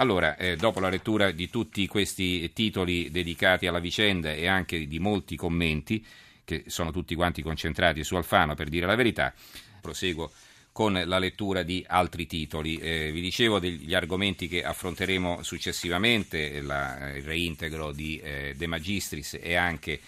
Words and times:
Allora, 0.00 0.36
eh, 0.38 0.56
dopo 0.56 0.80
la 0.80 0.88
lettura 0.88 1.30
di 1.30 1.50
tutti 1.50 1.86
questi 1.86 2.50
titoli 2.54 3.10
dedicati 3.10 3.66
alla 3.66 3.80
vicenda 3.80 4.32
e 4.32 4.46
anche 4.46 4.86
di 4.86 4.98
molti 4.98 5.36
commenti, 5.36 6.02
che 6.42 6.64
sono 6.68 6.90
tutti 6.90 7.14
quanti 7.14 7.42
concentrati 7.42 8.02
su 8.02 8.14
Alfano 8.14 8.54
per 8.54 8.70
dire 8.70 8.86
la 8.86 8.94
verità, 8.94 9.34
proseguo 9.78 10.32
con 10.72 10.94
la 11.04 11.18
lettura 11.18 11.62
di 11.62 11.84
altri 11.86 12.26
titoli. 12.26 12.78
Eh, 12.78 13.10
vi 13.12 13.20
dicevo 13.20 13.58
degli 13.58 13.94
argomenti 13.94 14.48
che 14.48 14.64
affronteremo 14.64 15.42
successivamente, 15.42 16.62
la, 16.62 17.14
il 17.14 17.22
reintegro 17.22 17.92
di 17.92 18.18
eh, 18.20 18.54
De 18.56 18.66
Magistris 18.66 19.38
e 19.38 19.54
anche 19.54 20.00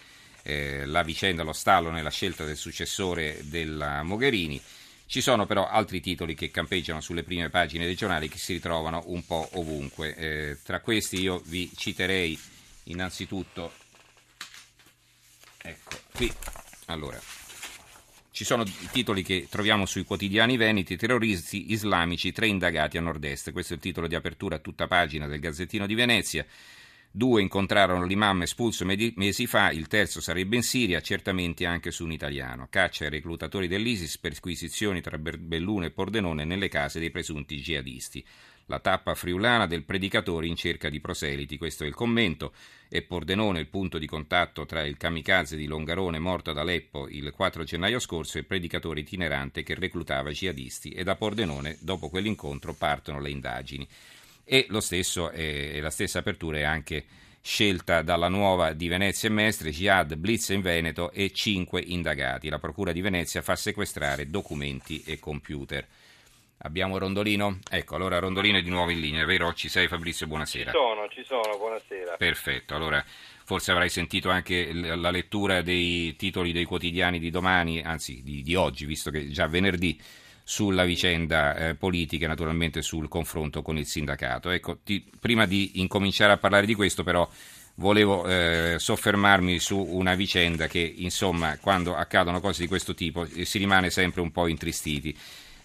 eh, 0.43 0.87
la 0.87 1.03
vicenda, 1.03 1.43
lo 1.43 1.53
stallo 1.53 1.91
nella 1.91 2.09
scelta 2.09 2.47
del 2.47 2.57
successore 2.57 3.41
della 3.43 4.03
Mogherini. 4.03 4.59
Ci 5.07 5.21
sono 5.21 5.45
però 5.45 5.69
altri 5.69 6.00
titoli 6.00 6.35
che 6.35 6.50
campeggiano 6.50 7.00
sulle 7.00 7.23
prime 7.23 7.50
pagine 7.50 7.85
dei 7.85 7.95
giornali 7.95 8.29
che 8.29 8.39
si 8.39 8.55
ritrovano 8.55 9.03
un 9.07 9.25
po' 9.27 9.48
ovunque. 9.53 10.14
Eh, 10.17 10.59
tra 10.62 10.80
questi 10.80 11.21
io 11.21 11.43
vi 11.46 11.71
citerei 11.77 12.39
innanzitutto, 12.85 13.72
ecco 15.58 15.99
qui, 16.13 16.32
allora, 16.86 17.21
ci 18.30 18.44
sono 18.44 18.64
titoli 18.91 19.22
che 19.22 19.46
troviamo 19.50 19.85
sui 19.85 20.04
quotidiani 20.04 20.57
veneti, 20.57 20.96
terroristi 20.96 21.72
islamici, 21.72 22.32
tre 22.32 22.46
indagati 22.46 22.96
a 22.96 23.03
nord-est. 23.03 23.53
Questo 23.53 23.75
è 23.75 23.77
il 23.77 23.82
titolo 23.82 24.07
di 24.07 24.14
apertura 24.14 24.57
a 24.57 24.58
tutta 24.58 24.86
pagina 24.86 25.27
del 25.27 25.39
Gazzettino 25.39 25.86
di 25.86 25.94
Venezia. 25.94 26.46
Due 27.14 27.43
incontrarono 27.43 28.07
l'imam 28.07 28.40
espulso 28.40 28.86
mesi 28.86 29.46
fa, 29.46 29.71
il 29.71 29.86
terzo 29.86 30.22
sarebbe 30.22 30.57
in 30.57 30.62
Siria, 30.62 31.02
certamente 31.02 31.66
anche 31.66 31.90
su 31.90 32.05
un 32.05 32.12
italiano. 32.12 32.69
Caccia 32.70 33.05
ai 33.05 33.11
reclutatori 33.11 33.69
dell'ISIS, 33.69 34.16
perquisizioni 34.16 35.02
tra 35.02 35.19
Belluno 35.19 35.84
e 35.84 35.91
Pordenone 35.91 36.47
nelle 36.47 36.70
case 36.70 37.00
dei 37.00 37.11
presunti 37.11 37.61
jihadisti. 37.61 38.25
La 38.64 38.78
tappa 38.78 39.14
friulana 39.14 39.66
del 39.66 39.84
predicatore 39.84 40.47
in 40.47 40.56
cerca 40.56 40.88
di 40.88 41.00
proseliti, 41.00 41.58
questo 41.58 41.84
è 41.84 41.86
il 41.86 41.94
commento. 41.94 42.55
E 42.88 43.02
Pordenone 43.02 43.60
il 43.60 43.69
punto 43.69 43.98
di 43.98 44.06
contatto 44.06 44.64
tra 44.64 44.82
il 44.82 44.97
kamikaze 44.97 45.54
di 45.54 45.66
Longarone 45.66 46.19
morto 46.19 46.48
ad 46.48 46.56
Aleppo 46.56 47.08
il 47.10 47.30
4 47.30 47.64
gennaio 47.64 47.98
scorso 47.98 48.38
e 48.38 48.41
il 48.41 48.47
predicatore 48.47 49.00
itinerante 49.00 49.62
che 49.62 49.74
reclutava 49.74 50.30
jihadisti. 50.30 50.88
E 50.88 51.04
da 51.04 51.14
Pordenone, 51.16 51.76
dopo 51.80 52.08
quell'incontro, 52.08 52.72
partono 52.72 53.20
le 53.20 53.28
indagini 53.28 53.86
e 54.44 54.66
lo 54.68 54.80
stesso, 54.80 55.30
eh, 55.30 55.80
la 55.80 55.90
stessa 55.90 56.18
apertura 56.20 56.58
è 56.58 56.62
anche 56.62 57.04
scelta 57.40 58.02
dalla 58.02 58.28
nuova 58.28 58.72
di 58.72 58.88
Venezia 58.88 59.28
e 59.28 59.32
Mestre, 59.32 59.70
Jihad, 59.70 60.14
Blitz 60.14 60.50
in 60.50 60.60
Veneto 60.60 61.10
e 61.10 61.32
cinque 61.32 61.80
indagati. 61.80 62.48
La 62.48 62.58
Procura 62.58 62.92
di 62.92 63.00
Venezia 63.00 63.42
fa 63.42 63.56
sequestrare 63.56 64.30
documenti 64.30 65.02
e 65.04 65.18
computer. 65.18 65.86
Abbiamo 66.64 66.96
Rondolino? 66.98 67.58
Ecco, 67.68 67.96
allora 67.96 68.20
Rondolino 68.20 68.58
è 68.58 68.62
di 68.62 68.70
nuovo 68.70 68.90
in 68.90 69.00
linea, 69.00 69.24
vero? 69.24 69.52
Ci 69.52 69.68
sei 69.68 69.88
Fabrizio? 69.88 70.28
Buonasera. 70.28 70.70
Ci 70.70 70.76
sono, 70.76 71.08
ci 71.08 71.24
sono, 71.24 71.58
buonasera. 71.58 72.16
Perfetto, 72.16 72.76
allora 72.76 73.04
forse 73.44 73.72
avrai 73.72 73.88
sentito 73.88 74.30
anche 74.30 74.72
la 74.72 75.10
lettura 75.10 75.62
dei 75.62 76.14
titoli 76.14 76.52
dei 76.52 76.64
quotidiani 76.64 77.18
di 77.18 77.30
domani, 77.30 77.82
anzi 77.82 78.22
di, 78.22 78.42
di 78.42 78.54
oggi, 78.54 78.86
visto 78.86 79.10
che 79.10 79.28
già 79.30 79.48
venerdì 79.48 80.00
sulla 80.44 80.84
vicenda 80.84 81.56
eh, 81.56 81.74
politica 81.74 82.24
e 82.24 82.28
naturalmente 82.28 82.82
sul 82.82 83.08
confronto 83.08 83.62
con 83.62 83.78
il 83.78 83.86
sindacato. 83.86 84.50
Ecco, 84.50 84.78
ti, 84.82 85.04
prima 85.18 85.46
di 85.46 85.80
incominciare 85.80 86.32
a 86.32 86.38
parlare 86.38 86.66
di 86.66 86.74
questo 86.74 87.02
però 87.02 87.28
volevo 87.76 88.26
eh, 88.26 88.74
soffermarmi 88.78 89.58
su 89.58 89.78
una 89.78 90.14
vicenda 90.14 90.66
che 90.66 90.80
insomma 90.96 91.56
quando 91.58 91.94
accadono 91.94 92.40
cose 92.40 92.62
di 92.62 92.68
questo 92.68 92.94
tipo 92.94 93.24
eh, 93.24 93.44
si 93.44 93.58
rimane 93.58 93.90
sempre 93.90 94.20
un 94.20 94.30
po' 94.30 94.46
intristiti. 94.46 95.16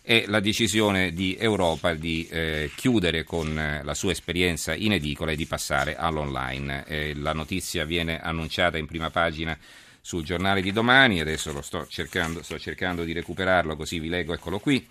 È 0.01 0.23
la 0.27 0.39
decisione 0.39 1.11
di 1.11 1.35
Europa 1.37 1.93
di 1.93 2.25
eh, 2.29 2.71
chiudere 2.73 3.25
con 3.25 3.59
eh, 3.59 3.81
la 3.83 3.93
sua 3.93 4.11
esperienza 4.11 4.73
in 4.73 4.93
edicola 4.93 5.31
e 5.31 5.35
di 5.35 5.45
passare 5.45 5.97
all'online. 5.97 6.85
Eh, 6.87 7.13
la 7.13 7.33
notizia 7.33 7.83
viene 7.83 8.17
annunciata 8.17 8.77
in 8.77 8.85
prima 8.85 9.09
pagina 9.09 9.57
sul 10.07 10.23
giornale 10.23 10.61
di 10.61 10.71
domani, 10.71 11.19
adesso 11.19 11.51
lo 11.51 11.61
sto 11.61 11.85
cercando, 11.85 12.41
sto 12.41 12.57
cercando 12.57 13.03
di 13.03 13.11
recuperarlo 13.11 13.75
così 13.75 13.99
vi 13.99 14.07
leggo, 14.07 14.33
eccolo 14.33 14.57
qui. 14.57 14.87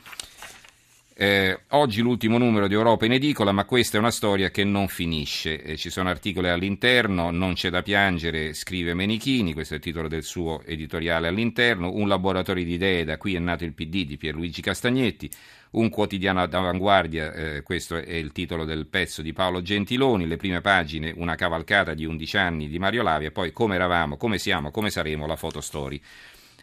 Eh, 1.18 1.60
oggi 1.68 2.02
l'ultimo 2.02 2.36
numero 2.36 2.68
di 2.68 2.74
Europa 2.74 3.06
in 3.06 3.12
edicola, 3.12 3.50
ma 3.50 3.64
questa 3.64 3.96
è 3.96 4.00
una 4.00 4.10
storia 4.10 4.50
che 4.50 4.64
non 4.64 4.86
finisce. 4.86 5.62
Eh, 5.62 5.78
ci 5.78 5.88
sono 5.88 6.10
articoli 6.10 6.48
all'interno, 6.50 7.30
non 7.30 7.54
c'è 7.54 7.70
da 7.70 7.80
piangere, 7.80 8.52
scrive 8.52 8.92
Menichini, 8.92 9.54
questo 9.54 9.72
è 9.72 9.76
il 9.78 9.82
titolo 9.82 10.08
del 10.08 10.24
suo 10.24 10.62
editoriale 10.66 11.28
all'interno, 11.28 11.90
un 11.90 12.06
laboratorio 12.06 12.64
di 12.64 12.74
idee, 12.74 13.04
da 13.04 13.16
qui 13.16 13.34
è 13.34 13.38
nato 13.38 13.64
il 13.64 13.72
PD 13.72 14.04
di 14.04 14.18
Pierluigi 14.18 14.60
Castagnetti, 14.60 15.30
un 15.70 15.88
quotidiano 15.88 16.46
d'avanguardia, 16.46 17.32
eh, 17.32 17.62
questo 17.62 17.96
è 17.96 18.12
il 18.12 18.32
titolo 18.32 18.66
del 18.66 18.84
pezzo 18.84 19.22
di 19.22 19.32
Paolo 19.32 19.62
Gentiloni, 19.62 20.26
le 20.26 20.36
prime 20.36 20.60
pagine, 20.60 21.14
una 21.16 21.34
cavalcata 21.34 21.94
di 21.94 22.04
11 22.04 22.36
anni 22.36 22.68
di 22.68 22.78
Mario 22.78 23.02
Lavia, 23.02 23.30
poi 23.30 23.52
come 23.52 23.76
eravamo, 23.76 24.18
come 24.18 24.36
siamo, 24.36 24.70
come 24.70 24.90
saremo, 24.90 25.26
la 25.26 25.36
fotostory. 25.36 25.98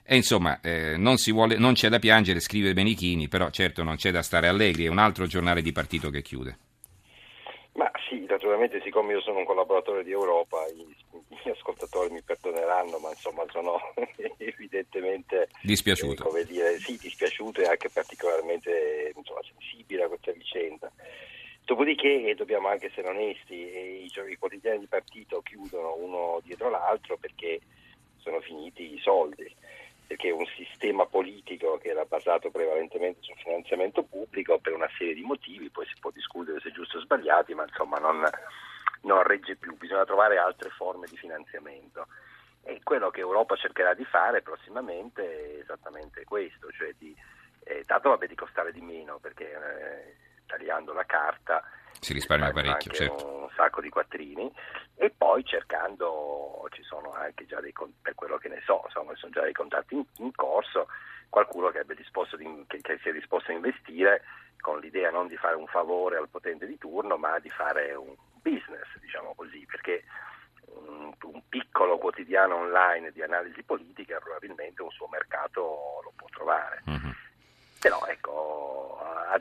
E 0.05 0.17
insomma, 0.17 0.59
eh, 0.61 0.97
non, 0.97 1.15
vuole, 1.27 1.57
non, 1.57 1.73
c'è 1.73 1.87
da 1.87 1.97
piangere, 1.97 2.41
scrive 2.41 2.73
Benichini, 2.73 3.29
però 3.29 3.49
certo 3.49 3.83
non 3.83 3.95
c'è 3.95 4.11
da 4.11 4.21
stare 4.21 4.47
allegri, 4.47 4.85
è 4.85 4.89
un 4.89 4.97
altro 4.97 5.27
giornale 5.27 5.61
di 5.61 5.71
partito 5.71 6.09
che 6.09 6.21
chiude. 6.21 6.57
Ma 7.75 7.89
sì, 8.09 8.25
naturalmente 8.27 8.81
siccome 8.83 9.13
io 9.13 9.21
sono 9.21 9.39
un 9.39 9.45
collaboratore 9.45 10.03
di 10.03 10.11
Europa, 10.11 10.57
i, 10.67 10.95
i 11.45 11.49
ascoltatori 11.49 12.11
mi 12.11 12.21
perdoneranno, 12.21 12.99
ma 12.99 13.09
insomma 13.09 13.45
sono 13.49 13.79
evidentemente 14.37 15.47
dispiaciuto. 15.61 16.23
Eh, 16.23 16.27
come 16.27 16.43
dire, 16.43 16.77
sì, 16.79 16.97
dispiaciuto 16.97 17.61
e 17.61 17.65
anche 17.65 17.89
particolarmente 17.89 19.13
insomma, 19.15 19.39
sensibile 19.43 20.03
a 20.03 20.07
questa 20.09 20.33
vicenda. 20.33 20.91
Dopodiché 21.63 22.35
dobbiamo 22.35 22.67
anche 22.67 22.87
essere 22.87 23.07
onesti, 23.07 23.53
i, 23.53 24.11
i 24.29 24.37
quotidiani 24.37 24.79
di 24.79 24.87
partito 24.87 25.41
chiudono 25.41 25.95
uno 25.95 26.41
dietro 26.43 26.69
l'altro 26.69 27.15
perché 27.15 27.61
sono 28.17 28.41
finiti 28.41 28.93
i 28.93 28.99
soldi 28.99 29.49
perché 30.13 30.29
un 30.29 30.45
sistema 30.45 31.07
politico 31.07 31.79
che 31.79 31.89
era 31.89 32.05
basato 32.05 32.51
prevalentemente 32.51 33.21
sul 33.21 33.35
finanziamento 33.37 34.03
pubblico 34.03 34.59
per 34.59 34.73
una 34.73 34.89
serie 34.95 35.15
di 35.15 35.23
motivi, 35.23 35.71
poi 35.71 35.87
si 35.87 35.95
può 35.99 36.11
discutere 36.11 36.59
se 36.59 36.71
giusto 36.71 36.97
o 36.97 37.01
sbagliati, 37.01 37.55
ma 37.55 37.63
insomma 37.63 37.97
non, 37.97 38.23
non 39.01 39.23
regge 39.23 39.55
più, 39.55 39.75
bisogna 39.75 40.05
trovare 40.05 40.37
altre 40.37 40.69
forme 40.69 41.07
di 41.09 41.17
finanziamento. 41.17 42.05
E 42.63 42.81
quello 42.83 43.09
che 43.09 43.21
Europa 43.21 43.55
cercherà 43.55 43.95
di 43.95 44.05
fare 44.05 44.43
prossimamente 44.43 45.23
è 45.23 45.59
esattamente 45.61 46.23
questo, 46.25 46.71
cioè 46.71 46.93
di, 46.95 47.15
eh, 47.63 47.83
tanto 47.87 48.09
vabbè 48.09 48.27
di 48.27 48.35
costare 48.35 48.71
di 48.71 48.81
meno, 48.81 49.17
perché 49.17 49.51
eh, 49.51 50.15
tagliando 50.45 50.93
la 50.93 51.05
carta 51.05 51.63
si 52.03 52.13
risparmia 52.13 52.51
parecchio, 52.51 52.91
certo. 52.91 53.25
un 53.25 53.49
sacco 53.55 53.81
di 53.81 53.89
quattrini 53.89 54.51
e 54.95 55.09
poi 55.09 55.43
cercando, 55.45 56.67
ci 56.71 56.83
sono 56.83 57.11
anche 57.13 57.45
già 57.45 57.59
dei, 57.59 57.73
per 58.01 58.13
quello 58.13 58.37
che 58.37 58.49
ne 58.49 58.61
so, 58.65 58.83
insomma, 58.85 59.15
sono 59.15 59.31
già 59.31 59.41
dei 59.41 59.53
contatti 59.53 59.95
in, 59.95 60.05
in 60.17 60.31
corso, 60.35 60.87
qualcuno 61.29 61.69
che, 61.69 61.83
di, 61.85 62.65
che, 62.67 62.79
che 62.81 62.99
sia 63.01 63.11
disposto 63.11 63.51
a 63.51 63.55
investire 63.55 64.21
con 64.59 64.79
l'idea 64.79 65.11
non 65.11 65.27
di 65.27 65.35
fare 65.35 65.55
un 65.55 65.67
favore 65.67 66.17
al 66.17 66.29
potente 66.29 66.65
di 66.65 66.77
turno, 66.77 67.17
ma 67.17 67.39
di 67.39 67.49
fare 67.49 67.93
un 67.95 68.15
business, 68.41 68.87
diciamo 68.99 69.33
così, 69.35 69.65
perché 69.69 70.03
un, 70.67 71.13
un, 71.23 71.41
piccolo 71.49 71.97
quotidiano 71.97 72.55
online 72.55 73.11
di 73.11 73.21
analisi 73.21 73.61
politica 73.63 74.19
probabilmente 74.19 74.81
un 74.81 74.91
suo 74.91 75.07
mercato 75.07 76.01
lo 76.03 76.13
può 76.15 76.27
trovare. 76.29 76.83
Mm-hmm. 76.89 77.11
Però 77.79 78.05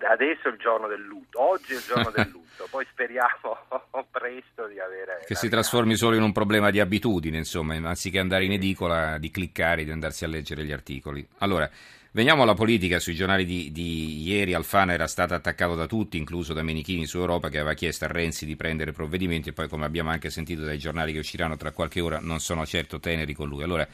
adesso 0.00 0.48
è 0.48 0.50
il 0.50 0.58
giorno 0.58 0.88
del 0.88 1.00
lutto, 1.00 1.40
oggi 1.40 1.72
è 1.72 1.76
il 1.76 1.84
giorno 1.86 2.10
del 2.10 2.28
lutto, 2.32 2.66
poi 2.70 2.86
speriamo 2.90 3.58
presto 4.10 4.66
di 4.66 4.78
avere... 4.78 5.24
Che 5.26 5.34
si 5.34 5.48
trasformi 5.48 5.96
solo 5.96 6.16
in 6.16 6.22
un 6.22 6.32
problema 6.32 6.70
di 6.70 6.80
abitudine, 6.80 7.36
insomma, 7.36 7.74
anziché 7.74 8.18
andare 8.18 8.44
in 8.44 8.52
edicola, 8.52 9.18
di 9.18 9.30
cliccare, 9.30 9.84
di 9.84 9.90
andarsi 9.90 10.24
a 10.24 10.28
leggere 10.28 10.64
gli 10.64 10.72
articoli. 10.72 11.26
Allora, 11.38 11.68
veniamo 12.12 12.42
alla 12.42 12.54
politica, 12.54 12.98
sui 12.98 13.14
giornali 13.14 13.44
di, 13.44 13.70
di 13.72 14.22
ieri 14.22 14.54
Alfano 14.54 14.92
era 14.92 15.06
stato 15.06 15.34
attaccato 15.34 15.74
da 15.74 15.86
tutti, 15.86 16.16
incluso 16.16 16.52
da 16.52 16.62
Menichini 16.62 17.06
su 17.06 17.18
Europa, 17.18 17.48
che 17.48 17.58
aveva 17.58 17.74
chiesto 17.74 18.04
a 18.04 18.08
Renzi 18.08 18.46
di 18.46 18.56
prendere 18.56 18.92
provvedimenti 18.92 19.50
e 19.50 19.52
poi, 19.52 19.68
come 19.68 19.84
abbiamo 19.84 20.10
anche 20.10 20.30
sentito 20.30 20.62
dai 20.62 20.78
giornali 20.78 21.12
che 21.12 21.18
usciranno 21.18 21.56
tra 21.56 21.72
qualche 21.72 22.00
ora, 22.00 22.18
non 22.20 22.40
sono 22.40 22.64
certo 22.64 22.98
teneri 22.98 23.34
con 23.34 23.48
lui. 23.48 23.62
Allora, 23.62 23.86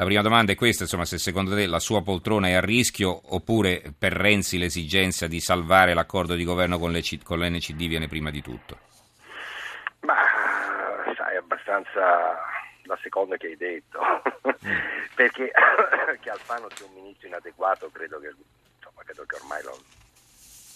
la 0.00 0.06
prima 0.06 0.22
domanda 0.22 0.52
è 0.52 0.54
questa, 0.54 0.84
insomma, 0.84 1.04
se 1.04 1.18
secondo 1.18 1.54
te 1.54 1.66
la 1.66 1.78
sua 1.78 2.02
poltrona 2.02 2.48
è 2.48 2.54
a 2.54 2.62
rischio 2.62 3.34
oppure 3.34 3.92
per 3.98 4.14
Renzi 4.14 4.56
l'esigenza 4.56 5.26
di 5.26 5.40
salvare 5.40 5.92
l'accordo 5.92 6.34
di 6.36 6.42
governo 6.42 6.78
con, 6.78 6.90
le, 6.90 7.02
con 7.22 7.38
l'NCD 7.38 7.86
viene 7.86 8.08
prima 8.08 8.30
di 8.30 8.40
tutto? 8.40 8.78
Ma 10.00 10.16
sai, 11.14 11.36
abbastanza 11.36 12.34
la 12.84 12.98
seconda 13.02 13.36
che 13.36 13.48
hai 13.48 13.56
detto, 13.58 14.00
mm. 14.48 14.76
perché 15.14 15.52
che 16.18 16.30
Alfano 16.30 16.68
sia 16.74 16.86
un 16.86 16.94
ministro 16.94 17.28
inadeguato 17.28 17.90
credo 17.92 18.18
che, 18.20 18.32
insomma, 18.76 19.02
credo 19.04 19.24
che 19.26 19.36
ormai 19.36 19.62
lo, 19.64 19.76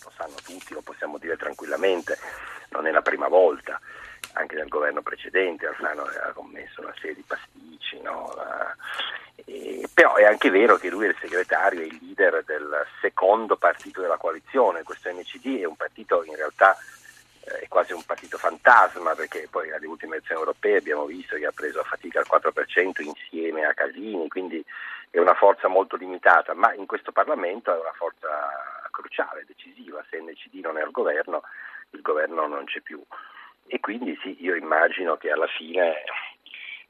lo 0.03 0.13
sanno 0.19 0.37
tutti, 0.45 0.75
lo 0.75 0.83
possiamo 0.83 1.17
dire 1.17 1.39
tranquillamente, 1.39 2.19
non 2.69 2.87
è 2.87 2.91
la 2.91 3.01
prima 3.01 3.29
volta 3.29 3.81
anche 4.35 4.57
nel 4.57 4.69
governo 4.69 5.03
precedente 5.03 5.67
Alfano 5.67 6.03
aveva 6.03 6.33
commesso 6.33 6.81
una 6.81 6.95
serie 6.99 7.15
di 7.15 7.25
pasticci, 7.27 8.01
no? 8.01 8.33
Però 9.95 10.17
è 10.17 10.25
anche 10.25 10.51
vero 10.51 10.77
che 10.77 10.91
lui 10.91 11.07
è 11.07 11.09
il 11.09 11.17
segretario 11.21 11.81
e 11.81 11.87
il 11.87 11.99
leader 12.03 12.43
del 12.45 12.87
secondo 13.01 13.57
partito 13.57 14.01
della 14.01 14.17
coalizione, 14.17 14.83
questo 14.83 15.11
NCD 15.11 15.61
è 15.61 15.65
un 15.65 15.77
partito 15.77 16.25
in 16.25 16.35
realtà 16.35 16.77
eh, 17.45 17.61
è 17.61 17.69
quasi 17.69 17.93
un 17.93 18.03
partito 18.03 18.37
fantasma 18.37 19.15
perché 19.15 19.47
poi 19.49 19.71
alle 19.71 19.87
ultime 19.87 20.17
elezioni 20.17 20.41
europee 20.41 20.79
abbiamo 20.79 21.05
visto 21.05 21.37
che 21.37 21.47
ha 21.47 21.53
preso 21.53 21.81
a 21.81 21.85
fatica 21.85 22.21
il 22.21 22.27
4% 22.29 23.03
insieme 23.03 23.65
a 23.65 23.73
Casini, 23.73 24.29
quindi 24.29 24.65
è 25.11 25.19
una 25.19 25.35
forza 25.35 25.69
molto 25.69 25.97
limitata, 25.97 26.55
ma 26.55 26.75
in 26.75 26.87
questo 26.87 27.13
Parlamento 27.13 27.73
è 27.73 27.79
una 27.79 27.93
forza 27.95 28.29
cruciale, 28.91 29.45
decisiva, 29.47 30.05
se 30.11 30.21
NCD 30.21 30.65
non 30.65 30.77
è 30.77 30.83
al 30.83 30.91
governo 30.91 31.43
il 31.95 32.03
governo 32.03 32.47
non 32.47 32.65
c'è 32.65 32.81
più. 32.81 33.03
E 33.67 33.81
quindi 33.81 34.19
sì, 34.23 34.37
io 34.43 34.55
immagino 34.55 35.17
che 35.17 35.31
alla 35.31 35.47
fine 35.47 36.05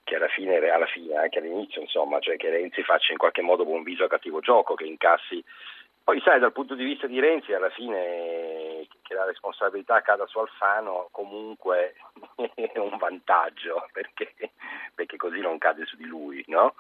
che 0.04 0.16
alla 0.16 0.28
fine, 0.28 0.58
alla 0.68 0.86
fine, 0.86 1.16
anche 1.16 1.38
all'inizio, 1.38 1.80
insomma, 1.80 2.20
cioè 2.20 2.36
che 2.36 2.50
Renzi 2.50 2.82
faccia 2.82 3.12
in 3.12 3.18
qualche 3.18 3.42
modo 3.42 3.64
buon 3.64 3.82
viso 3.82 4.04
a 4.04 4.08
cattivo 4.08 4.40
gioco, 4.40 4.74
che 4.74 4.84
incassi. 4.84 5.42
Poi 6.04 6.20
sai, 6.20 6.38
dal 6.38 6.52
punto 6.52 6.74
di 6.74 6.84
vista 6.84 7.06
di 7.06 7.18
Renzi, 7.18 7.54
alla 7.54 7.70
fine 7.70 8.86
che 9.02 9.14
la 9.14 9.24
responsabilità 9.24 10.02
cada 10.02 10.26
su 10.26 10.38
Alfano 10.38 11.08
comunque 11.10 11.94
è 12.54 12.78
un 12.78 12.96
vantaggio, 12.98 13.88
perché, 13.92 14.34
perché 14.94 15.16
così 15.16 15.40
non 15.40 15.56
cade 15.56 15.86
su 15.86 15.96
di 15.96 16.04
lui, 16.04 16.44
no? 16.48 16.74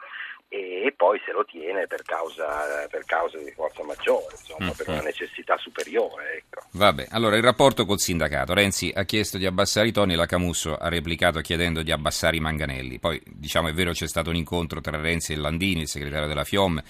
E 0.54 0.94
poi 0.96 1.20
se 1.24 1.32
lo 1.32 1.44
tiene 1.44 1.88
per 1.88 2.02
causa, 2.02 2.86
per 2.88 3.04
causa 3.04 3.38
di 3.38 3.50
forza 3.50 3.82
maggiore, 3.82 4.36
insomma, 4.38 4.66
mm, 4.66 4.76
per 4.76 4.88
una 4.88 5.00
mm. 5.00 5.04
necessità 5.04 5.56
superiore. 5.56 6.36
Ecco. 6.36 6.62
Vabbè, 6.72 7.08
allora 7.10 7.36
il 7.36 7.42
rapporto 7.42 7.84
col 7.84 7.98
sindacato. 7.98 8.54
Renzi 8.54 8.92
ha 8.94 9.02
chiesto 9.04 9.36
di 9.36 9.46
abbassare 9.46 9.88
i 9.88 9.92
toni, 9.92 10.14
la 10.14 10.26
Camusso 10.26 10.76
ha 10.76 10.88
replicato 10.88 11.40
chiedendo 11.40 11.82
di 11.82 11.90
abbassare 11.90 12.36
i 12.36 12.40
manganelli. 12.40 13.00
Poi, 13.00 13.20
diciamo, 13.24 13.68
è 13.68 13.72
vero 13.72 13.90
c'è 13.90 14.06
stato 14.06 14.30
un 14.30 14.36
incontro 14.36 14.80
tra 14.80 14.96
Renzi 15.00 15.32
e 15.32 15.36
Landini, 15.36 15.82
il 15.82 15.88
segretario 15.88 16.28
della 16.28 16.44
FIOM 16.44 16.80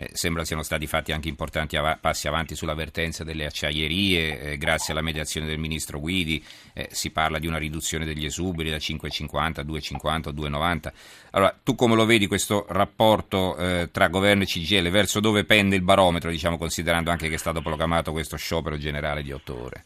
eh, 0.00 0.10
sembra 0.12 0.44
siano 0.44 0.62
stati 0.62 0.86
fatti 0.86 1.10
anche 1.10 1.28
importanti 1.28 1.76
av- 1.76 1.98
passi 1.98 2.28
avanti 2.28 2.54
sull'avvertenza 2.54 3.24
delle 3.24 3.46
acciaierie, 3.46 4.40
eh, 4.40 4.56
grazie 4.56 4.92
alla 4.92 5.02
mediazione 5.02 5.48
del 5.48 5.58
ministro 5.58 5.98
Guidi 5.98 6.42
eh, 6.72 6.88
si 6.92 7.10
parla 7.10 7.40
di 7.40 7.48
una 7.48 7.58
riduzione 7.58 8.04
degli 8.04 8.24
esuberi 8.24 8.70
da 8.70 8.76
5,50 8.76 9.60
a 9.60 9.64
2,50 9.64 10.28
o 10.28 10.32
2,90. 10.32 10.92
Allora, 11.32 11.58
tu 11.60 11.74
come 11.74 11.96
lo 11.96 12.06
vedi 12.06 12.28
questo 12.28 12.64
rapporto 12.68 13.56
eh, 13.56 13.88
tra 13.90 14.06
governo 14.06 14.44
e 14.44 14.46
CGL? 14.46 14.88
Verso 14.88 15.18
dove 15.18 15.42
pende 15.44 15.74
il 15.74 15.82
barometro, 15.82 16.30
diciamo, 16.30 16.56
considerando 16.58 17.10
anche 17.10 17.28
che 17.28 17.34
è 17.34 17.38
stato 17.38 17.60
proclamato 17.60 18.12
questo 18.12 18.36
sciopero 18.36 18.78
generale 18.78 19.24
di 19.24 19.32
otto 19.32 19.60
ore? 19.60 19.84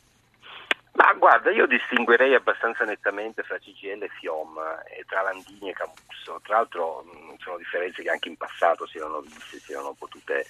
Guarda, 1.22 1.52
io 1.52 1.68
distinguerei 1.68 2.34
abbastanza 2.34 2.82
nettamente 2.82 3.44
fra 3.44 3.56
CGL 3.56 4.02
e 4.02 4.08
FIOM, 4.08 4.58
e 4.90 5.04
tra 5.04 5.22
Landini 5.22 5.70
e 5.70 5.72
Camusso. 5.72 6.40
Tra 6.42 6.56
l'altro 6.56 7.04
sono 7.38 7.58
differenze 7.58 8.02
che 8.02 8.10
anche 8.10 8.28
in 8.28 8.36
passato 8.36 8.88
si 8.88 8.98
erano 8.98 9.20
viste, 9.20 9.60
si 9.60 9.70
erano 9.70 9.92
potute 9.92 10.44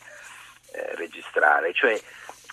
eh, 0.73 0.95
registrare. 0.95 1.75
Cioè, 1.75 2.01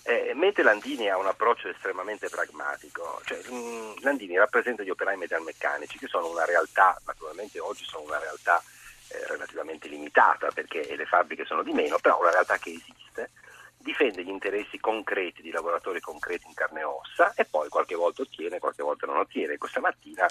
eh, 0.02 0.34
mentre 0.34 0.62
Landini 0.62 1.08
ha 1.08 1.16
un 1.16 1.28
approccio 1.28 1.70
estremamente 1.70 2.28
pragmatico, 2.28 3.22
cioè, 3.24 3.38
mh, 3.38 4.02
Landini 4.02 4.36
rappresenta 4.36 4.82
gli 4.82 4.90
operai 4.90 5.16
metalmeccanici 5.16 5.96
che 5.96 6.06
sono 6.06 6.28
una 6.28 6.44
realtà, 6.44 7.00
naturalmente 7.06 7.58
oggi 7.58 7.86
sono 7.86 8.04
una 8.04 8.18
realtà 8.18 8.62
eh, 9.12 9.26
relativamente 9.28 9.88
limitata 9.88 10.50
perché 10.52 10.94
le 10.94 11.06
fabbriche 11.06 11.46
sono 11.46 11.62
di 11.62 11.72
meno, 11.72 11.96
però 11.98 12.20
una 12.20 12.32
realtà 12.32 12.58
che 12.58 12.68
esiste 12.68 13.30
difende 13.82 14.22
gli 14.22 14.28
interessi 14.28 14.78
concreti 14.78 15.42
di 15.42 15.50
lavoratori 15.50 16.00
concreti 16.00 16.46
in 16.46 16.54
carne 16.54 16.80
e 16.80 16.84
ossa 16.84 17.32
e 17.34 17.44
poi 17.44 17.68
qualche 17.68 17.94
volta 17.94 18.22
ottiene, 18.22 18.58
qualche 18.58 18.82
volta 18.82 19.06
non 19.06 19.16
ottiene. 19.16 19.58
Questa 19.58 19.80
mattina 19.80 20.26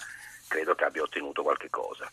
credo 0.48 0.76
che 0.76 0.86
abbia 0.86 1.04
ottenuto 1.04 1.42
qualche 1.42 1.70
cosa. 1.70 2.10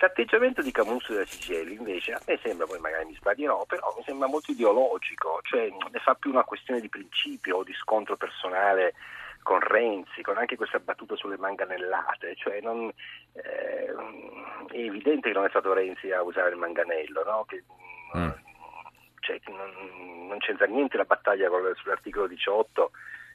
L'atteggiamento 0.00 0.62
di 0.62 0.70
Camusso 0.70 1.12
e 1.12 1.14
della 1.14 1.24
CGL 1.24 1.70
invece 1.72 2.12
a 2.12 2.20
me 2.26 2.38
sembra, 2.42 2.66
poi 2.66 2.78
magari 2.78 3.06
mi 3.06 3.14
sbaglierò, 3.14 3.64
però 3.64 3.94
mi 3.96 4.02
sembra 4.04 4.28
molto 4.28 4.52
ideologico, 4.52 5.40
cioè 5.42 5.68
ne 5.90 5.98
fa 5.98 6.14
più 6.14 6.30
una 6.30 6.44
questione 6.44 6.80
di 6.80 6.88
principio 6.88 7.58
o 7.58 7.64
di 7.64 7.72
scontro 7.72 8.16
personale 8.16 8.94
con 9.42 9.60
Renzi, 9.60 10.22
con 10.22 10.36
anche 10.36 10.56
questa 10.56 10.78
battuta 10.78 11.16
sulle 11.16 11.38
manganellate, 11.38 12.36
cioè 12.36 12.60
non, 12.60 12.92
eh, 13.32 13.94
è 14.70 14.78
evidente 14.78 15.28
che 15.28 15.34
non 15.34 15.46
è 15.46 15.48
stato 15.48 15.72
Renzi 15.72 16.12
a 16.12 16.22
usare 16.22 16.50
il 16.50 16.56
manganello, 16.56 17.24
no? 17.24 17.44
che, 17.48 17.64
mm 18.16 18.46
cioè, 19.28 19.40
non, 19.54 20.26
non, 20.28 20.38
c'entra 20.38 20.66
niente 20.66 20.96
la 20.96 21.04
battaglia 21.04 21.50
sull'articolo 21.74 22.26
18, 22.26 22.90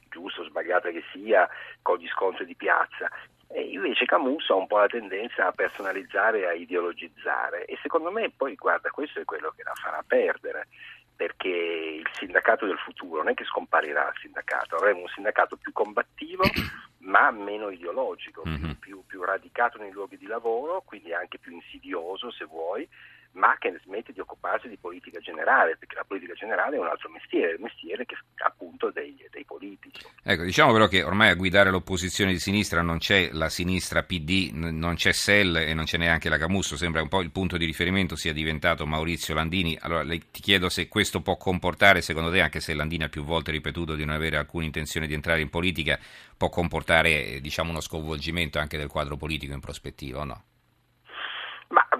giusto 0.09 0.41
o 0.41 0.45
sbagliata 0.45 0.89
che 0.89 1.03
sia, 1.11 1.47
con 1.81 1.97
gli 1.97 2.07
scontri 2.07 2.45
di 2.45 2.55
piazza. 2.55 3.09
E 3.49 3.61
invece 3.61 4.05
Camusso 4.05 4.53
ha 4.53 4.57
un 4.57 4.65
po' 4.65 4.79
la 4.79 4.87
tendenza 4.87 5.45
a 5.45 5.51
personalizzare 5.51 6.39
e 6.39 6.45
a 6.47 6.53
ideologizzare 6.53 7.65
e 7.65 7.77
secondo 7.83 8.09
me 8.09 8.31
poi 8.35 8.55
guarda 8.55 8.89
questo 8.89 9.19
è 9.19 9.25
quello 9.25 9.53
che 9.55 9.61
la 9.61 9.75
farà 9.75 10.03
perdere 10.07 10.69
perché 11.15 11.49
il 11.49 12.09
sindacato 12.17 12.65
del 12.65 12.79
futuro 12.79 13.17
non 13.17 13.29
è 13.29 13.33
che 13.35 13.43
scomparirà 13.43 14.07
il 14.07 14.19
sindacato, 14.19 14.75
avremo 14.75 15.01
un 15.01 15.07
sindacato 15.09 15.55
più 15.57 15.71
combattivo 15.71 16.43
ma 17.05 17.29
meno 17.29 17.69
ideologico, 17.69 18.41
più, 18.41 18.51
mm-hmm. 18.51 18.71
più, 18.79 19.03
più 19.05 19.23
radicato 19.23 19.77
nei 19.77 19.91
luoghi 19.91 20.17
di 20.17 20.25
lavoro, 20.25 20.81
quindi 20.83 21.13
anche 21.13 21.37
più 21.37 21.53
insidioso 21.53 22.31
se 22.31 22.45
vuoi, 22.45 22.87
ma 23.33 23.55
che 23.57 23.79
smette 23.83 24.13
di 24.13 24.19
occuparsi 24.19 24.67
di 24.67 24.77
politica 24.77 25.19
generale, 25.19 25.75
perché 25.77 25.95
la 25.95 26.03
politica 26.03 26.33
generale 26.33 26.75
è 26.75 26.79
un 26.79 26.87
altro 26.87 27.09
mestiere, 27.09 27.53
il 27.53 27.61
mestiere 27.61 28.05
che, 28.05 28.15
appunto 28.43 28.91
dei, 28.91 29.15
dei, 29.31 29.43
politici. 29.45 30.05
Ecco, 30.23 30.43
diciamo 30.43 30.71
però 30.71 30.87
che 30.87 31.03
ormai 31.03 31.29
a 31.29 31.35
guidare 31.35 31.71
l'opposizione 31.71 32.31
di 32.31 32.39
sinistra 32.39 32.81
non 32.81 32.99
c'è 32.99 33.29
la 33.31 33.49
sinistra 33.49 34.03
PD, 34.03 34.51
non 34.53 34.93
c'è 34.95 35.11
SEL 35.11 35.57
e 35.57 35.73
non 35.73 35.85
c'è 35.85 35.97
neanche 35.97 36.29
la 36.29 36.37
Camusso, 36.37 36.77
sembra 36.77 37.01
un 37.01 37.07
po' 37.07 37.21
il 37.21 37.31
punto 37.31 37.57
di 37.57 37.65
riferimento 37.65 38.15
sia 38.15 38.33
diventato 38.33 38.85
Maurizio 38.85 39.33
Landini. 39.33 39.77
Allora 39.81 40.03
ti 40.07 40.41
chiedo 40.41 40.69
se 40.69 40.87
questo 40.87 41.21
può 41.21 41.35
comportare, 41.37 42.01
secondo 42.01 42.31
te, 42.31 42.41
anche 42.41 42.59
se 42.59 42.73
Landini 42.73 43.03
ha 43.03 43.09
più 43.09 43.23
volte 43.23 43.51
ripetuto 43.51 43.95
di 43.95 44.05
non 44.05 44.15
avere 44.15 44.37
alcuna 44.37 44.65
intenzione 44.65 45.07
di 45.07 45.13
entrare 45.13 45.41
in 45.41 45.49
politica, 45.49 45.99
può 46.37 46.49
comportare 46.49 47.39
diciamo, 47.41 47.71
uno 47.71 47.81
sconvolgimento 47.81 48.59
anche 48.59 48.77
del 48.77 48.87
quadro 48.87 49.17
politico 49.17 49.53
in 49.53 49.59
prospettiva 49.59 50.19
o 50.19 50.23
no? 50.23 50.43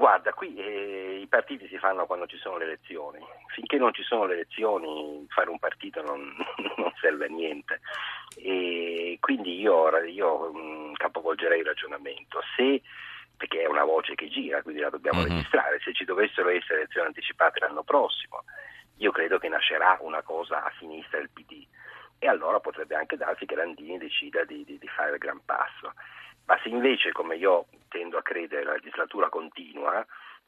Guarda, 0.03 0.33
qui 0.33 0.53
eh, 0.55 1.19
i 1.21 1.27
partiti 1.27 1.65
si 1.69 1.77
fanno 1.77 2.05
quando 2.05 2.27
ci 2.27 2.35
sono 2.35 2.57
le 2.57 2.65
elezioni. 2.65 3.19
Finché 3.55 3.77
non 3.77 3.94
ci 3.94 4.03
sono 4.03 4.25
le 4.25 4.33
elezioni 4.33 5.25
fare 5.29 5.50
un 5.50 5.59
partito 5.59 6.01
non, 6.01 6.19
non 6.75 6.91
serve 7.00 7.27
a 7.27 7.29
niente. 7.29 7.79
E 8.35 9.15
quindi 9.21 9.61
io, 9.61 9.97
io 10.00 10.51
mh, 10.51 10.59
mm, 10.59 10.94
capovolgerei 10.95 11.61
il 11.61 11.65
ragionamento. 11.65 12.41
Se, 12.53 12.81
perché 13.38 13.61
è 13.61 13.65
una 13.65 13.85
voce 13.85 14.13
che 14.15 14.27
gira, 14.27 14.61
quindi 14.61 14.81
la 14.81 14.89
dobbiamo 14.89 15.21
mm-hmm. 15.21 15.38
registrare, 15.38 15.79
se 15.79 15.94
ci 15.94 16.03
dovessero 16.03 16.50
essere 16.50 16.79
elezioni 16.79 17.07
anticipate 17.07 17.59
l'anno 17.61 17.83
prossimo, 17.83 18.44
io 18.97 19.11
credo 19.11 19.38
che 19.38 19.47
nascerà 19.47 20.00
una 20.01 20.21
cosa 20.21 20.65
a 20.65 20.73
sinistra 20.79 21.19
del 21.19 21.29
PD. 21.29 21.65
E 22.19 22.27
allora 22.27 22.59
potrebbe 22.59 22.95
anche 22.95 23.15
darsi 23.15 23.45
che 23.45 23.55
Landini 23.55 23.97
decida 23.97 24.44
di, 24.44 24.65
di, 24.65 24.77
di 24.77 24.88
fare 24.89 25.13
il 25.13 25.17
gran 25.17 25.39
passo. 25.45 25.94
Ma 26.45 26.59
se 26.61 26.67
invece, 26.67 27.13
come 27.13 27.38
io 27.38 27.67
tendo 27.93 28.17
a 28.17 28.23
credere, 28.23 28.63
la 28.63 28.73
legislatura 28.73 29.29
continua, 29.29 30.03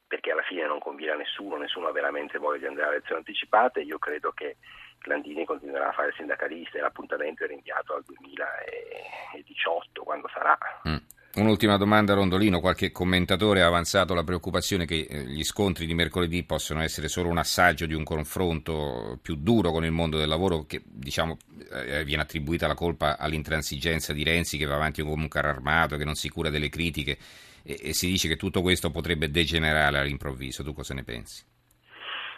perché 0.07 0.31
alla 0.31 0.41
fine 0.41 0.65
non 0.65 0.79
conviene 0.79 1.13
a 1.13 1.17
nessuno, 1.17 1.57
nessuno 1.57 1.87
ha 1.87 1.91
veramente 1.91 2.39
voglia 2.39 2.57
di 2.57 2.65
andare 2.65 2.87
a 2.87 2.91
elezioni 2.93 3.19
anticipate, 3.19 3.81
io 3.81 3.99
credo 3.99 4.31
che 4.31 4.57
Landini 5.03 5.45
continuerà 5.45 5.89
a 5.89 5.93
fare 5.93 6.11
sindacalista 6.17 6.79
e 6.79 6.81
l'appuntamento 6.81 7.43
è 7.43 7.47
rinviato 7.47 7.93
al 7.93 8.03
2018, 8.03 10.03
quando 10.03 10.27
sarà. 10.33 10.57
Mm. 10.89 10.97
Un'ultima 11.35 11.75
domanda 11.75 12.13
Rondolino, 12.13 12.61
qualche 12.61 12.91
commentatore 12.91 13.61
ha 13.61 13.67
avanzato 13.67 14.13
la 14.13 14.23
preoccupazione 14.23 14.85
che 14.85 15.05
eh, 15.07 15.25
gli 15.25 15.43
scontri 15.43 15.85
di 15.85 15.93
mercoledì 15.93 16.45
possano 16.45 16.81
essere 16.81 17.09
solo 17.09 17.27
un 17.27 17.37
assaggio 17.37 17.85
di 17.85 17.93
un 17.93 18.05
confronto 18.05 19.19
più 19.21 19.35
duro 19.35 19.71
con 19.71 19.83
il 19.83 19.91
mondo 19.91 20.17
del 20.17 20.29
lavoro 20.29 20.63
che 20.65 20.81
diciamo, 20.85 21.37
eh, 21.71 22.03
viene 22.03 22.23
attribuita 22.23 22.67
la 22.67 22.75
colpa 22.75 23.17
all'intransigenza 23.17 24.13
di 24.13 24.23
Renzi 24.23 24.57
che 24.57 24.65
va 24.65 24.75
avanti 24.75 25.01
come 25.01 25.23
un 25.23 25.27
carro 25.27 25.49
armato, 25.49 25.97
che 25.97 26.05
non 26.05 26.15
si 26.15 26.29
cura 26.29 26.49
delle 26.49 26.69
critiche 26.69 27.17
e, 27.63 27.79
e 27.81 27.93
si 27.93 28.07
dice 28.07 28.27
che 28.27 28.35
tutto 28.35 28.61
questo 28.61 28.91
potrebbe 28.91 29.29
degenerare 29.29 29.99
all'improvviso. 29.99 30.63
Tu 30.63 30.73
cosa 30.73 30.93
ne 30.93 31.03
pensi? 31.03 31.43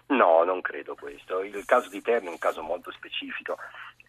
No, 0.07 0.43
non 0.43 0.61
credo 0.61 0.95
questo. 0.95 1.43
Il 1.43 1.65
caso 1.65 1.89
di 1.89 2.01
Terni 2.01 2.27
è 2.27 2.31
un 2.31 2.37
caso 2.37 2.61
molto 2.61 2.91
specifico. 2.91 3.57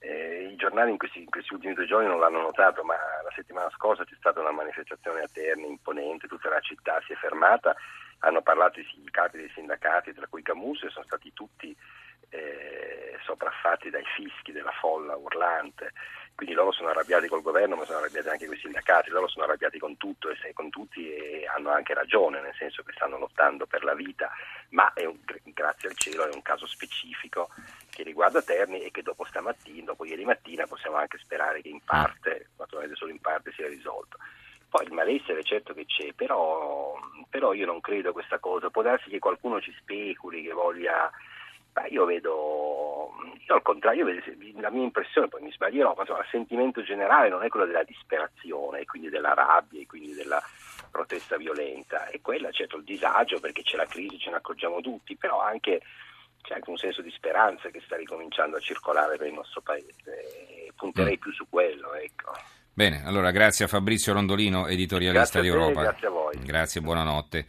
Eh, 0.01 0.49
I 0.53 0.57
giornali 0.57 0.93
in 0.93 0.97
questi, 0.97 1.19
in 1.19 1.29
questi, 1.29 1.53
ultimi 1.53 1.75
due 1.75 1.87
giorni 1.87 2.07
non 2.07 2.21
l'hanno 2.21 2.41
notato, 2.41 2.85
ma 2.85 2.95
la 2.95 3.33
settimana 3.35 3.69
scorsa 3.71 4.05
c'è 4.05 4.15
stata 4.17 4.41
una 4.41 4.53
manifestazione 4.53 5.23
a 5.23 5.29
Terni 5.33 5.67
imponente, 5.67 6.29
tutta 6.29 6.49
la 6.49 6.61
città 6.61 7.03
si 7.05 7.13
è 7.13 7.17
fermata, 7.17 7.75
hanno 8.21 8.43
parlato 8.43 8.79
i 8.79 8.87
capi 9.11 9.39
dei 9.39 9.51
sindacati, 9.53 10.15
tra 10.15 10.29
cui 10.29 10.43
Camuso, 10.43 10.87
e 10.87 10.91
sono 10.91 11.05
stati 11.05 11.33
tutti 11.33 11.77
eh, 12.31 12.68
sopraffatti 13.29 13.91
dai 13.91 14.05
fischi 14.17 14.53
della 14.53 14.73
folla 14.81 15.15
urlante. 15.17 15.93
Quindi 16.35 16.55
loro 16.55 16.71
sono 16.71 16.91
arrabbiati 16.91 17.27
col 17.27 17.43
governo, 17.43 17.75
ma 17.75 17.85
sono 17.85 17.99
arrabbiati 17.99 18.29
anche 18.29 18.47
con 18.47 18.55
i 18.55 18.61
sindacati, 18.61 19.11
loro 19.11 19.27
sono 19.27 19.45
arrabbiati 19.45 19.79
con 19.79 19.97
tutto 19.97 20.31
e 20.31 20.53
con 20.53 20.71
tutti 20.71 21.13
e 21.13 21.45
hanno 21.53 21.71
anche 21.71 21.95
ragione, 21.95 22.41
nel 22.41 22.55
senso 22.57 22.85
che 22.85 22.93
stanno 22.93 23.19
lottando 23.19 23.67
per 23.67 23.83
la 23.83 23.95
vita, 23.95 24.31
ma 24.71 24.91
un, 24.97 25.19
grazie 25.53 25.89
al 25.89 25.97
cielo 25.97 26.29
è 26.29 26.33
un 26.33 26.43
caso 26.43 26.67
specifico 26.69 27.51
che 27.91 28.05
riguarda 28.05 28.41
Terni 28.41 28.83
e 28.83 28.93
che 28.93 29.03
dopo 29.03 29.25
stamattina, 29.25 29.87
dopo 29.87 30.05
ieri 30.05 30.25
mattina, 30.25 30.65
possiamo 30.67 30.97
anche 30.97 31.19
sperare 31.19 31.61
che 31.61 31.71
in 31.71 31.83
parte, 31.85 32.51
naturalmente 32.57 32.97
solo 32.97 33.11
in 33.11 33.21
parte, 33.21 33.53
sia 33.53 33.67
risolto. 33.67 34.19
Poi 34.69 34.85
il 34.85 34.93
malessere 34.93 35.43
certo 35.43 35.75
che 35.75 35.87
c'è, 35.87 36.13
però, 36.13 36.95
però 37.29 37.53
io 37.53 37.67
non 37.67 37.81
credo 37.81 38.11
a 38.11 38.13
questa 38.13 38.39
cosa. 38.39 38.71
Può 38.71 38.83
darsi 38.83 39.11
che 39.11 39.19
qualcuno 39.19 39.61
ci 39.61 39.75
speculi, 39.77 40.43
che 40.43 40.53
voglia... 40.53 41.11
Ma 41.79 41.87
io 41.87 42.05
vedo 42.05 43.13
io 43.47 43.55
al 43.55 43.63
contrario, 43.63 44.05
la 44.61 44.71
mia 44.71 44.83
impressione, 44.83 45.29
poi 45.29 45.43
mi 45.43 45.53
sbaglierò, 45.53 45.95
ma 45.95 46.03
insomma, 46.03 46.21
il 46.21 46.29
sentimento 46.31 46.83
generale 46.83 47.29
non 47.29 47.43
è 47.43 47.49
quello 47.49 47.67
della 47.67 47.85
disperazione, 47.85 48.85
quindi 48.85 49.09
della 49.09 49.33
rabbia, 49.33 49.81
e 49.81 49.87
quindi 49.87 50.13
della 50.13 50.43
protesta 50.91 51.37
violenta, 51.37 52.09
è 52.09 52.21
quella 52.21 52.51
certo 52.51 52.77
il 52.77 52.85
disagio 52.85 53.41
perché 53.41 53.63
c'è 53.63 53.77
la 53.77 53.87
crisi, 53.87 54.19
ce 54.19 54.31
ne 54.31 54.37
accorgiamo 54.37 54.81
tutti, 54.81 55.17
però 55.17 55.41
anche 55.41 55.81
c'è 56.43 56.55
anche 56.55 56.71
un 56.71 56.77
senso 56.77 57.01
di 57.01 57.11
speranza 57.11 57.69
che 57.71 57.81
sta 57.85 57.97
ricominciando 57.97 58.57
a 58.57 58.61
circolare 58.61 59.17
per 59.17 59.29
il 59.29 59.35
nostro 59.35 59.61
paese. 59.61 60.73
Punterei 60.75 61.17
mm. 61.17 61.21
più 61.21 61.33
su 61.33 61.47
quello, 61.49 61.95
ecco. 61.95 62.33
Bene, 62.73 63.03
allora 63.05 63.31
grazie 63.31 63.65
a 63.65 63.69
Fabrizio 63.69 64.13
Rondolino, 64.13 64.67
editorialista 64.67 65.41
grazie 65.41 65.41
di 65.41 65.49
Europa. 65.49 65.81
Te, 65.81 65.87
grazie 65.87 66.07
a 66.07 66.11
voi. 66.11 66.39
Grazie, 66.45 66.81
buonanotte. 66.81 67.47